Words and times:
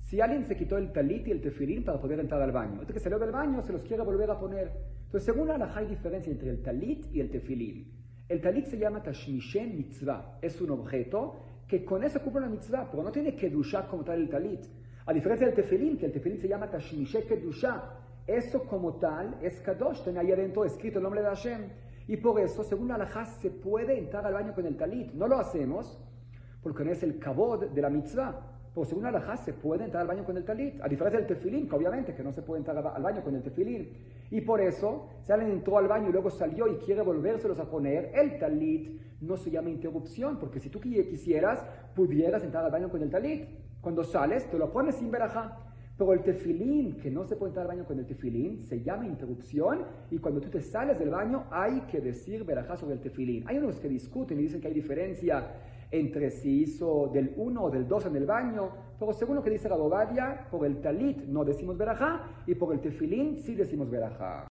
Si 0.00 0.20
alguien 0.20 0.44
se 0.44 0.56
quitó 0.56 0.78
el 0.78 0.92
talit 0.92 1.28
y 1.28 1.30
el 1.30 1.42
tefilín 1.42 1.84
para 1.84 2.00
poder 2.00 2.20
entrar 2.20 2.40
al 2.40 2.52
baño, 2.52 2.72
entonces 2.72 2.94
que 2.94 3.00
salió 3.00 3.18
del 3.18 3.32
baño 3.32 3.60
se 3.60 3.72
los 3.72 3.82
quiere 3.84 4.02
volver 4.02 4.30
a 4.30 4.38
poner. 4.38 4.72
Entonces, 5.04 5.24
según 5.24 5.48
la 5.48 5.70
hay 5.74 5.88
diferencia 5.88 6.32
entre 6.32 6.48
el 6.48 6.62
talit 6.62 7.04
y 7.12 7.20
el 7.20 7.30
tefilín. 7.30 8.02
El 8.30 8.40
talit 8.40 8.64
se 8.64 8.78
llama 8.78 9.02
tashmishen 9.02 9.76
mitzvah. 9.76 10.38
Es 10.40 10.58
un 10.62 10.70
objeto 10.70 11.44
que 11.68 11.84
con 11.84 12.02
eso 12.02 12.18
cumple 12.20 12.40
la 12.40 12.48
mitzvah, 12.48 12.90
pero 12.90 13.02
no 13.02 13.12
tiene 13.12 13.36
que 13.36 13.50
dushar 13.50 13.88
como 13.88 14.04
tal 14.04 14.22
el 14.22 14.30
talit. 14.30 14.64
A 15.04 15.12
diferencia 15.12 15.46
del 15.46 15.54
tefilín, 15.54 15.98
que 15.98 16.06
el 16.06 16.12
tefilín 16.12 16.38
se 16.38 16.48
llama 16.48 16.70
tashmishe 16.70 17.26
kedusha. 17.26 17.98
Eso 18.26 18.62
como 18.64 18.98
tal 18.98 19.36
es 19.42 19.60
kadosh, 19.60 20.02
tiene 20.02 20.20
ahí 20.20 20.32
adentro 20.32 20.64
escrito 20.64 20.98
el 20.98 21.02
nombre 21.02 21.20
de 21.20 21.26
Hashem. 21.26 21.68
Y 22.08 22.16
por 22.16 22.40
eso, 22.40 22.64
según 22.64 22.88
la 22.88 22.94
halajá, 22.94 23.24
se 23.24 23.50
puede 23.50 23.98
entrar 23.98 24.26
al 24.26 24.34
baño 24.34 24.54
con 24.54 24.66
el 24.66 24.76
talit. 24.76 25.12
No 25.12 25.26
lo 25.26 25.38
hacemos 25.38 25.98
porque 26.62 26.84
no 26.84 26.92
es 26.92 27.02
el 27.02 27.18
kabod 27.18 27.66
de 27.66 27.82
la 27.82 27.90
mitzvah. 27.90 28.52
Pero 28.74 28.86
según 28.86 29.04
la 29.04 29.36
se 29.36 29.52
puede 29.52 29.84
entrar 29.84 30.00
al 30.00 30.08
baño 30.08 30.24
con 30.24 30.34
el 30.34 30.44
talit, 30.44 30.80
a 30.80 30.88
diferencia 30.88 31.18
del 31.18 31.28
tefilín, 31.28 31.68
que 31.68 31.76
obviamente 31.76 32.14
que 32.14 32.22
no 32.22 32.32
se 32.32 32.40
puede 32.40 32.60
entrar 32.60 32.78
al 32.78 33.02
baño 33.02 33.22
con 33.22 33.34
el 33.34 33.42
tefilín. 33.42 33.90
Y 34.30 34.40
por 34.40 34.62
eso, 34.62 35.10
si 35.20 35.30
alguien 35.30 35.52
entró 35.52 35.76
al 35.76 35.88
baño 35.88 36.08
y 36.08 36.12
luego 36.12 36.30
salió 36.30 36.66
y 36.66 36.76
quiere 36.76 37.02
volvérselos 37.02 37.58
a 37.58 37.70
poner, 37.70 38.12
el 38.14 38.38
talit 38.38 38.98
no 39.20 39.36
se 39.36 39.50
llama 39.50 39.68
interrupción, 39.68 40.38
porque 40.38 40.58
si 40.58 40.70
tú 40.70 40.80
quisieras, 40.80 41.62
pudieras 41.94 42.42
entrar 42.44 42.64
al 42.64 42.72
baño 42.72 42.88
con 42.88 43.02
el 43.02 43.10
talit. 43.10 43.46
Cuando 43.82 44.04
sales, 44.04 44.48
te 44.50 44.56
lo 44.56 44.72
pones 44.72 44.94
sin 44.94 45.10
verajá. 45.10 45.71
Pero 46.02 46.14
el 46.14 46.22
tefilín, 46.24 46.96
que 46.96 47.12
no 47.12 47.24
se 47.24 47.36
puede 47.36 47.50
entrar 47.50 47.64
al 47.64 47.76
baño 47.76 47.86
con 47.86 47.96
el 47.96 48.04
tefilín, 48.04 48.58
se 48.58 48.82
llama 48.82 49.06
interrupción 49.06 49.84
y 50.10 50.18
cuando 50.18 50.40
tú 50.40 50.48
te 50.48 50.60
sales 50.60 50.98
del 50.98 51.10
baño 51.10 51.44
hay 51.48 51.82
que 51.82 52.00
decir 52.00 52.42
verajá 52.42 52.76
sobre 52.76 52.94
el 52.94 53.00
tefilín. 53.00 53.44
Hay 53.46 53.58
unos 53.58 53.78
que 53.78 53.88
discuten 53.88 54.36
y 54.40 54.42
dicen 54.42 54.60
que 54.60 54.66
hay 54.66 54.74
diferencia 54.74 55.46
entre 55.92 56.30
si 56.30 56.62
hizo 56.62 57.08
del 57.14 57.34
1 57.36 57.62
o 57.62 57.70
del 57.70 57.86
2 57.86 58.06
en 58.06 58.16
el 58.16 58.26
baño, 58.26 58.70
pero 58.98 59.12
según 59.12 59.36
lo 59.36 59.44
que 59.44 59.50
dice 59.50 59.68
la 59.68 59.76
Bobadia, 59.76 60.48
por 60.50 60.66
el 60.66 60.80
talit 60.80 61.18
no 61.26 61.44
decimos 61.44 61.78
verajá 61.78 62.42
y 62.48 62.56
por 62.56 62.74
el 62.74 62.80
tefilín 62.80 63.36
sí 63.36 63.54
decimos 63.54 63.88
verajá. 63.88 64.51